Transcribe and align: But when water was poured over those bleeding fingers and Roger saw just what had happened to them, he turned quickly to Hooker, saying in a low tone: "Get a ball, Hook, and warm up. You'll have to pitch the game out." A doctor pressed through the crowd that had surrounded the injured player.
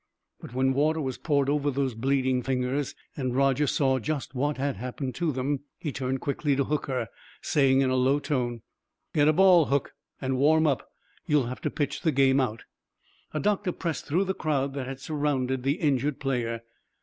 But 0.39 0.55
when 0.55 0.73
water 0.73 0.99
was 0.99 1.19
poured 1.19 1.47
over 1.47 1.69
those 1.69 1.93
bleeding 1.93 2.41
fingers 2.41 2.95
and 3.15 3.35
Roger 3.35 3.67
saw 3.67 3.99
just 3.99 4.33
what 4.33 4.57
had 4.57 4.77
happened 4.77 5.13
to 5.13 5.31
them, 5.31 5.59
he 5.77 5.91
turned 5.91 6.21
quickly 6.21 6.55
to 6.55 6.63
Hooker, 6.63 7.07
saying 7.43 7.81
in 7.81 7.91
a 7.91 7.95
low 7.95 8.17
tone: 8.17 8.63
"Get 9.13 9.27
a 9.27 9.33
ball, 9.33 9.65
Hook, 9.65 9.93
and 10.19 10.39
warm 10.39 10.65
up. 10.65 10.89
You'll 11.27 11.45
have 11.45 11.61
to 11.61 11.69
pitch 11.69 12.01
the 12.01 12.11
game 12.11 12.39
out." 12.39 12.63
A 13.31 13.39
doctor 13.39 13.71
pressed 13.71 14.07
through 14.07 14.23
the 14.25 14.33
crowd 14.33 14.73
that 14.73 14.87
had 14.87 14.99
surrounded 14.99 15.61
the 15.61 15.73
injured 15.73 16.19
player. 16.19 16.61